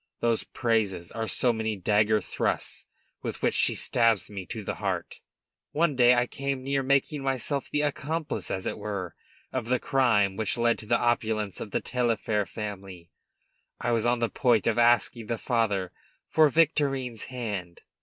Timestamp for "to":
4.47-4.63, 10.79-10.87